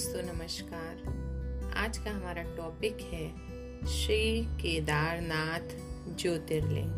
[0.00, 3.28] दोस्तों, नमस्कार। आज का हमारा टॉपिक है
[3.86, 5.74] श्री केदारनाथ
[6.16, 6.92] ज्योतिर्लिंग।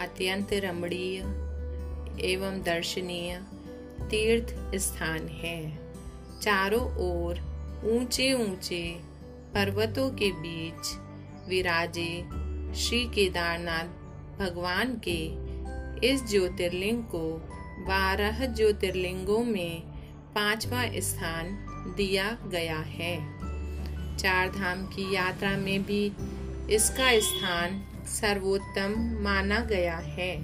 [0.00, 1.18] अत्यंत रमणीय
[2.26, 3.42] एवं दर्शनीय
[4.02, 5.78] तीर्थ स्थान है।
[6.42, 7.34] चारों ओर
[7.84, 9.00] ऊँचे ऊँचे
[9.54, 10.96] पर्वतों के बीच
[11.48, 12.22] विराजे
[12.74, 13.84] श्री केदारनाथ
[14.38, 15.20] भगवान के
[16.08, 17.36] इस ज्योतिर्लिंग को
[17.88, 19.82] बारह ज्योतिर्लिंगों में
[20.34, 23.16] पांचवा स्थान दिया गया है।
[24.16, 26.12] चार धाम की यात्रा में भी
[26.70, 30.36] इसका स्थान सर्वोत्तम माना गया है।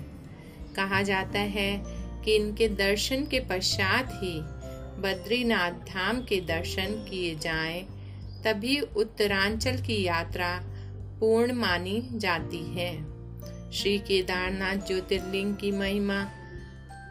[0.76, 1.82] कहा जाता है
[2.24, 4.40] कि इनके दर्शन के पश्चात ही
[5.00, 7.82] बद्रीनाथ धाम के दर्शन किए जाएँ,
[8.44, 10.60] तभी उत्तरांचल की यात्रा
[11.20, 12.92] पूर्ण मानी जाती है।
[13.72, 16.22] श्री केदारनाथ ज्योतिर्लिंग की महिमा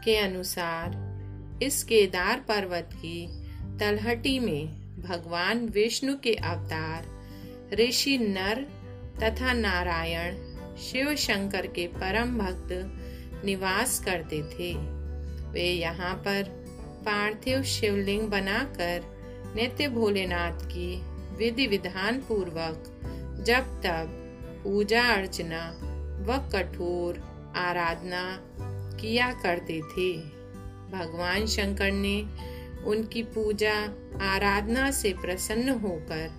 [0.05, 1.09] के अनुसार
[1.63, 3.38] इस केदार पर्वत की
[3.79, 4.67] तलहटी में
[5.01, 7.05] भगवान विष्णु के अवतार,
[7.73, 8.61] ऋषि नर
[9.23, 10.35] तथा नारायण
[10.77, 12.67] शिव शंकर के परम भक्त
[13.45, 14.73] निवास करते थे।
[15.51, 16.43] वे यहाँ पर
[17.05, 19.01] पार्थिव शिवलिंग बनाकर
[19.55, 21.01] नित्य भोलेनाथ की
[21.37, 22.83] विधि विधान पूर्वक
[23.45, 24.15] जब तब
[24.63, 25.79] पूजा अर्चना
[26.27, 27.19] व कठोर
[27.55, 28.39] आराधना
[29.01, 30.13] किया करते थे।
[30.91, 32.25] भगवान शंकर ने
[32.85, 33.73] उनकी पूजा
[34.21, 36.31] आराधना से प्रसन्न होकर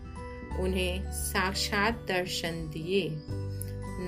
[0.61, 3.09] उन्हें साक्षात दर्शन दिए।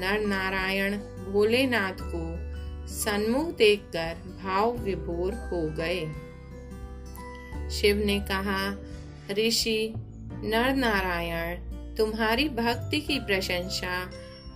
[0.01, 0.97] नर नारायण
[1.33, 2.53] भोलेनाथ को
[2.87, 6.01] सन्मुख देखकर भाव विभोर हो गए।
[7.71, 8.79] शिव ने कहा,
[9.31, 9.95] ऋषि
[10.45, 11.57] नर नारायण
[11.97, 14.11] तुम्हारी भक्ति की प्रशंसा,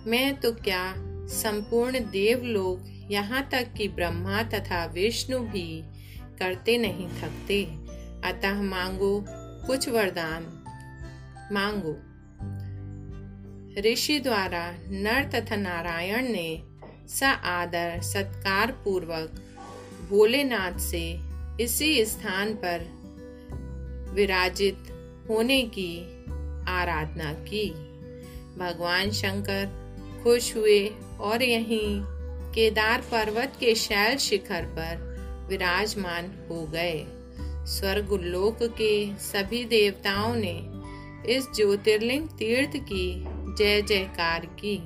[0.07, 0.93] मैं तो क्या
[1.27, 5.83] संपूर्ण देवलोक यहाँ तक कि ब्रह्मा तथा विष्णु भी
[6.39, 7.63] करते नहीं, थकते
[8.29, 9.25] अतः मांगो
[9.67, 10.53] कुछ वरदान।
[11.51, 11.97] मांगो।
[13.81, 16.63] ऋषि द्वारा नर तथा नारायण ने
[17.07, 19.43] स आदर, सत्कार पूर्वक
[20.09, 21.19] भोलेनाथ से
[21.63, 22.97] इसी स्थान पर
[24.13, 24.77] विराजित
[25.29, 26.23] होने की
[26.67, 27.69] आराधना की।
[28.57, 29.65] भगवान शंकर
[30.23, 30.89] खुश हुए
[31.19, 32.01] और यहीं
[32.53, 35.06] केदार पर्वत के शैल शिखर पर
[35.47, 37.05] विराजमान हो गए।
[37.65, 40.77] स्वर्ग लोक के सभी देवताओं ने
[41.33, 43.25] इस ज्योतिर्लिंग तीर्थ की
[43.57, 44.83] जय जयकार की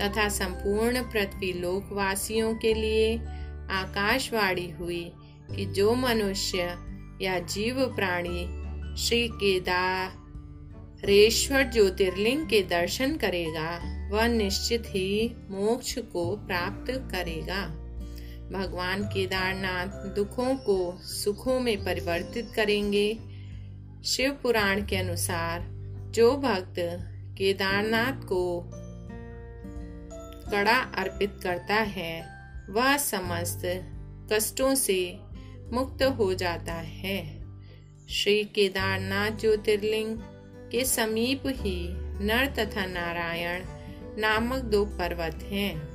[0.00, 3.18] तथा संपूर्ण पृथ्वी लोकवासियों के लिए
[3.70, 5.12] आकाशवाणी हुई
[5.56, 6.78] कि जो मनुष्य
[7.22, 8.62] या जीव प्राणी
[8.96, 17.81] श्री केदारेश्वर ज्योतिर्लिंग के दर्शन करेगा, वह निश्चित ही मोक्ष को प्राप्त करेगा।
[18.52, 23.18] भगवान केदारनाथ दुखों को सुखों में परिवर्तित करेंगे।
[24.04, 25.60] शिव पुराण के अनुसार
[26.10, 26.74] जो भक्त
[27.38, 28.70] केदारनाथ को
[30.50, 32.26] कड़ा अर्पित करता है,
[32.70, 33.62] वह समस्त
[34.32, 35.18] कष्टों से
[35.72, 37.42] मुक्त हो जाता है।
[38.10, 40.18] श्री केदारनाथ ज्योतिर्लिंग
[40.72, 41.88] के समीप ही
[42.24, 43.64] नर तथा नारायण
[44.20, 45.91] नामक दो पर्वत हैं।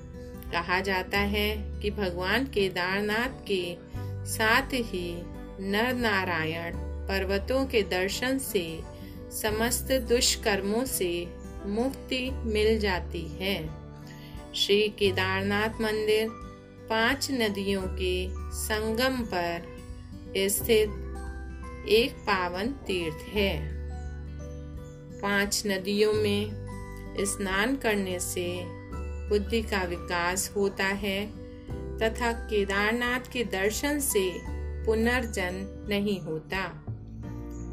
[0.52, 3.78] कहा जाता है कि भगवान केदारनाथ के
[4.26, 5.22] साथ ही
[5.60, 8.80] नर नारायण पर्वतों के दर्शन से
[9.32, 11.28] समस्त दुष्कर्मों से
[11.66, 13.70] मुक्ति मिल जाती है।
[14.56, 16.28] श्री केदारनाथ मंदिर
[16.90, 19.78] पाँच नदियों के संगम पर
[20.38, 20.90] स्थित
[21.90, 23.78] एक पावन तीर्थ है।
[25.22, 26.68] पाँच नदियों में
[27.20, 28.48] स्नान करने से
[29.30, 31.28] बुद्धि का विकास होता है,
[31.98, 34.32] तथा केदारनाथ के दर्शन से
[34.86, 36.84] पुनर्जन नहीं होता।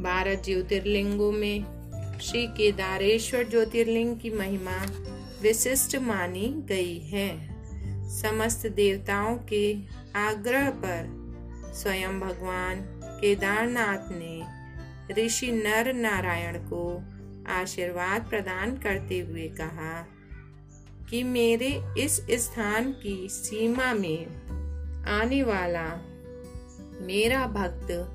[0.00, 1.64] बारह ज्योतिर्लिंगों में
[2.22, 4.86] श्री केदारेश्वर ज्योतिर्लिंग की महिमा
[5.42, 7.54] विशिष्ट मानी गई है।
[8.10, 9.78] समस्त देवताओं के
[10.16, 11.24] आग्रह पर
[11.74, 12.80] स्वयं भगवान
[13.20, 14.64] केदारनाथ ने
[15.24, 17.02] ऋषि नर नारायण को
[17.52, 20.06] आशीर्वाद प्रदान करते हुए कहा
[21.10, 24.26] कि मेरे इस स्थान की सीमा में
[25.06, 25.86] आने वाला
[27.00, 28.10] मेरा भक्त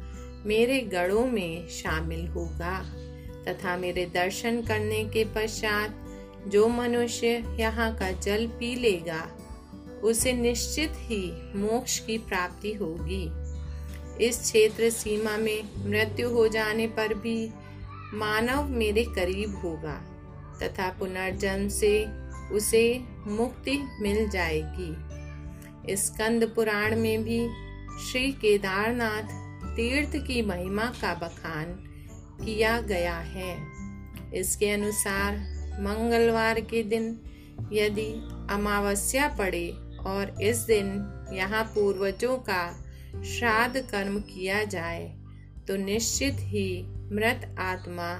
[0.47, 2.79] मेरे गढ़ों में शामिल होगा
[3.47, 6.05] तथा मेरे दर्शन करने के पश्चात
[6.47, 9.27] जो मनुष्य यहाँ का जल पी लेगा,
[10.03, 13.29] उसे निश्चित ही मोक्ष की प्राप्ति होगी।
[14.25, 17.49] इस क्षेत्र सीमा में मृत्यु हो जाने पर भी
[18.13, 20.01] मानव मेरे करीब होगा
[20.63, 22.05] तथा पुनर्जन्म से
[22.51, 27.39] उसे मुक्ति मिल जाएगी। स्कंद पुराण में भी
[28.05, 29.37] श्री केदारनाथ
[29.75, 31.73] तीर्थ की महिमा का बखान
[32.45, 33.55] किया गया है।
[34.33, 35.37] इसके अनुसार
[35.81, 37.19] मंगलवार के दिन
[37.73, 38.11] यदि
[38.53, 39.69] अमावस्या पड़े
[39.99, 40.87] और इस दिन
[41.33, 42.63] यहाँ पूर्वजों का
[43.23, 45.07] श्राद्ध कर्म किया जाए
[45.67, 48.13] तो निश्चित ही मृत आत्मा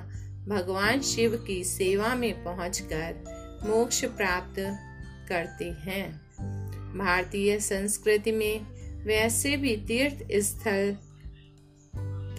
[0.48, 3.24] भगवान शिव की सेवा में पहुंचकर
[3.66, 4.60] मोक्ष प्राप्त
[5.30, 6.12] करते हैं।
[6.98, 8.62] भारतीय संस्कृति में
[9.06, 10.96] वैसे भी तीर्थ स्थल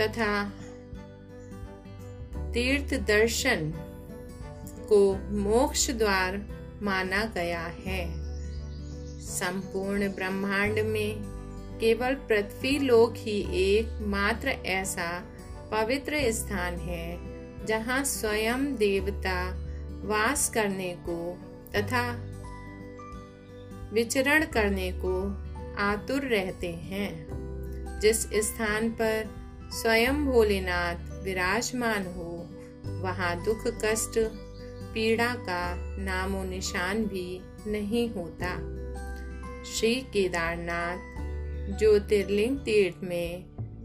[0.00, 0.44] तथा
[2.52, 3.72] तीर्थ दर्शन
[4.88, 6.36] को मोक्ष द्वार
[6.82, 8.04] माना गया है।
[9.20, 11.22] संपूर्ण ब्रह्मांड में
[11.80, 15.24] केवल पृथ्वी लोक ही एक मात्र ऐसा
[15.72, 17.18] पवित्र स्थान है,
[17.66, 19.69] जहाँ स्वयं देवता
[20.04, 21.38] वास करने को
[21.76, 22.26] तथा
[23.92, 25.30] विचरण करने को
[25.78, 27.26] आतुर रहते हैं।
[28.00, 29.30] जिस स्थान पर
[29.72, 30.94] स्वयं भोलेनाथ
[31.24, 32.48] विराजमान हो,
[33.02, 34.18] वहाँ दुख, कष्ट,
[34.94, 38.80] पीड़ा का नामो निशान भी नहीं होता।
[39.64, 40.98] श्री केदारनाथ
[41.78, 43.44] ज्योतिर्लिंग तीर्थ में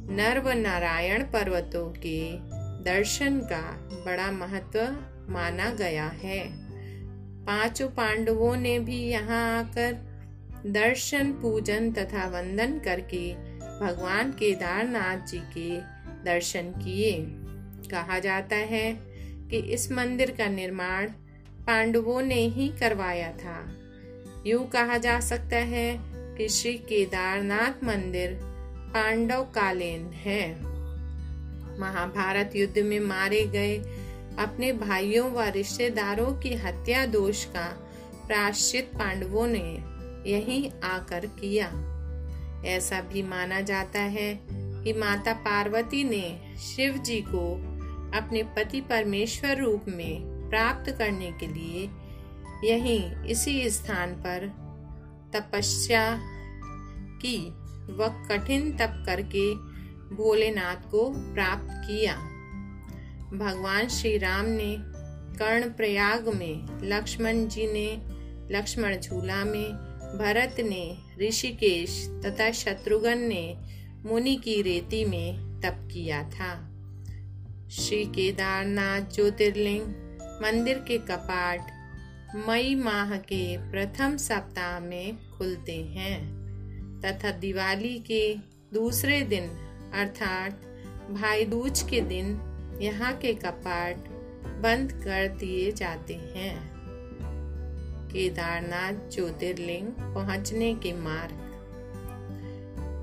[0.09, 2.37] नर्व नारायण पर्वतों के
[2.83, 4.97] दर्शन का बड़ा महत्व
[5.29, 6.65] माना गया है।
[7.45, 9.93] पाँचों पांडवों ने भी यहाँ आकर
[10.65, 13.33] दर्शन, पूजन तथा वंदन करके
[13.79, 15.79] भगवान केदारनाथ जी के
[16.23, 17.11] दर्शन किए।
[17.91, 18.93] कहा जाता है
[19.49, 21.09] कि इस मंदिर का निर्माण
[21.67, 23.75] पांडवों ने ही करवाया था।
[24.47, 25.99] यूँ कहा जा सकता है
[26.37, 28.39] कि श्री केदारनाथ मंदिर
[28.93, 30.51] पांडव कालीन है।
[31.79, 33.77] महाभारत युद्ध में मारे गए
[34.39, 37.65] अपने भाइयों व रिश्तेदारों की हत्या दोष का
[38.27, 39.95] प्राश्चित पांडवों ने
[40.31, 41.67] यहीं आकर किया।
[42.65, 47.53] ऐसा भी माना जाता है कि माता पार्वती ने शिव जी को
[48.17, 51.89] अपने पति परमेश्वर रूप में प्राप्त करने के लिए
[52.63, 54.47] यहीं इसी स्थान पर
[55.35, 56.19] तपस्या
[57.21, 57.37] की
[57.93, 59.55] व कठिन तप करके
[60.15, 62.34] भोलेनाथ को प्राप्त किया।
[63.33, 64.75] भगवान श्री राम ने
[65.39, 68.01] कर्ण प्रयाग में लक्ष्मण जी ने
[68.55, 69.71] लक्ष्मण झूला में
[70.19, 73.57] भरत ने ऋषिकेश तथा शत्रुघ्न ने
[74.05, 76.71] मुनि की रेती में तप किया था।
[77.69, 79.81] श्री केदारनाथ ज्योतिर्लिंग,
[80.43, 81.67] मंदिर के कपाट
[82.47, 86.45] मई माह के प्रथम सप्ताह में खुलते हैं।
[87.05, 88.35] तथा दिवाली के
[88.73, 89.43] दूसरे दिन,
[89.93, 90.51] अर्थात
[91.11, 92.51] भाई दूज के दिन
[92.81, 93.97] यहाँ के कपाट
[94.61, 96.75] बंद कर दिए जाते हैं।
[98.07, 101.45] केदारनाथ ज्योतिर्लिंग पहुँचने के मार्ग।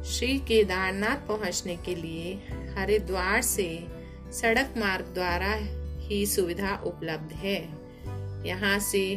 [0.04, 2.34] श्री केदारनाथ पहुँचने के लिए
[2.78, 3.86] हरिद्वार से
[4.32, 5.54] सड़क मार्ग द्वारा
[5.98, 7.69] ही सुविधा उपलब्ध है।
[8.46, 9.16] यहाँ से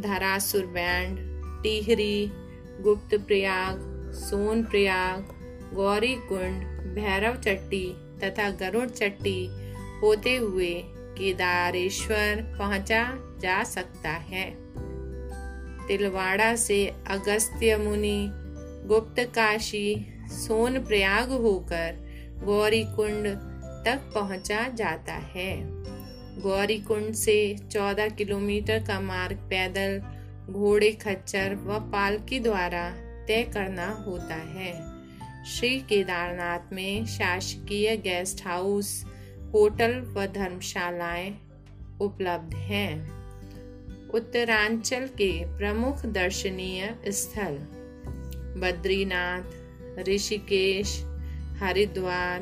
[0.00, 1.18] धरासुर बैंड,
[1.62, 2.32] टिहरी,
[2.80, 3.78] गुप्त प्रयाग,
[4.14, 5.34] सोन प्रयाग
[5.74, 6.62] गौरी कुंड
[6.94, 9.67] भैरव चट्टी तथा गरुड़ चट्टी
[10.02, 14.50] होते हुए केदारेश्वर पहुँचा जा सकता है।
[15.86, 18.30] तिलवाड़ा से अगस्त्य मुनि
[18.88, 22.08] गुप्त काशी सोन प्रयाग होकर
[22.44, 23.26] गौरीकुंड
[23.84, 25.78] तक पहुँचा जाता है।
[26.40, 30.02] गौरीकुंड से 14 किलोमीटर का मार्ग पैदल
[30.52, 32.90] घोड़े खच्चर व पालकी द्वारा
[33.28, 34.98] तय करना होता है।
[35.44, 39.04] श्री केदारनाथ में शासकीय गेस्ट हाउस
[39.52, 41.34] होटल व धर्मशालाएँ
[42.00, 43.18] उपलब्ध हैं।
[44.10, 47.58] उत्तरांचल के प्रमुख दर्शनीय स्थल
[48.60, 49.42] बद्रीनाथ,
[50.08, 51.04] ऋषिकेश,
[51.62, 52.40] हरिद्वार,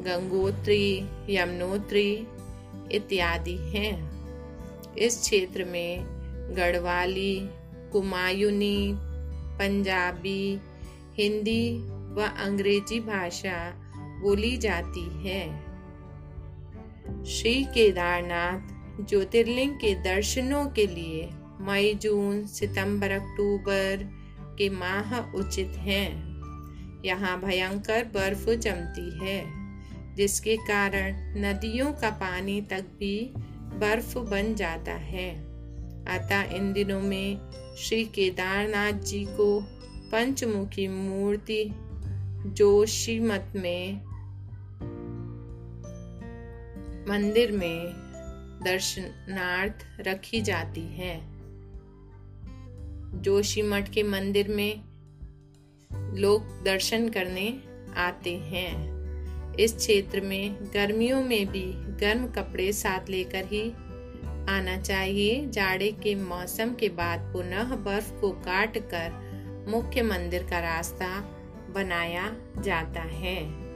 [0.00, 2.26] गंगोत्री, यमुनोत्री
[2.92, 4.10] इत्यादि हैं।
[4.94, 6.04] इस क्षेत्र में
[6.56, 7.48] गढ़वाली,
[7.92, 8.94] कुमायूनी,
[9.58, 10.60] पंजाबी,
[11.14, 11.78] हिंदी
[12.14, 13.74] व अंग्रेज़ी भाषा
[14.20, 15.69] बोली जाती है।
[17.26, 21.28] श्री केदारनाथ ज्योतिर्लिंग के दर्शनों के लिए
[21.60, 24.08] मई, जून, सितंबर, अक्टूबर
[24.58, 26.30] के माह उचित हैं।
[27.04, 29.44] यहाँ भयंकर बर्फ़ जमती है,
[30.14, 33.32] जिसके कारण नदियों का पानी तक भी
[33.78, 35.30] बर्फ़ बन जाता है
[36.04, 39.60] अतः इन दिनों में श्री केदारनाथ जी को
[40.12, 41.64] पंचमुखी मूर्ति
[42.46, 44.09] जोशीमत में
[47.08, 47.86] मंदिर में
[48.64, 51.20] दर्शनार्थ रखी जाती है।
[53.22, 54.82] जोशीमठ के मंदिर में
[56.18, 57.62] लोग दर्शन करने
[57.96, 59.00] आते हैं।
[59.54, 63.70] इस क्षेत्र में गर्मियों में भी गर्म कपड़े साथ लेकर ही
[64.50, 69.30] आना चाहिए। जाड़े के मौसम के बाद पुनः बर्फ़ को काट कर
[69.68, 71.20] मुख्य मंदिर का रास्ता
[71.70, 73.69] बनाया जाता है।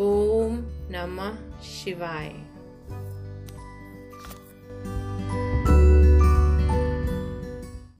[0.00, 0.58] ओम
[0.90, 2.47] नमः शिवाय।